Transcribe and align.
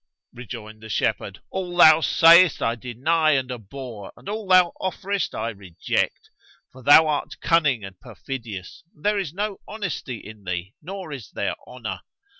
Rejoined 0.33 0.81
the 0.81 0.89
shepherd, 0.89 1.41
"All 1.51 1.77
thou 1.77 2.01
sayest 2.01 2.59
I 2.59 2.73
deny 2.73 3.33
and 3.33 3.51
abhor, 3.51 4.11
and 4.17 4.27
all 4.27 4.47
thou 4.47 4.73
offerest 4.81 5.35
I 5.35 5.49
reject: 5.49 6.31
for 6.71 6.81
thou 6.81 7.05
art 7.07 7.39
cunning 7.39 7.83
and 7.85 7.99
perfidious 7.99 8.81
and 8.95 9.05
there 9.05 9.19
is 9.19 9.31
no 9.31 9.59
honesty 9.67 10.17
in 10.17 10.43
thee 10.43 10.73
nor 10.81 11.11
is 11.13 11.29
there 11.29 11.53
honour. 11.67 12.01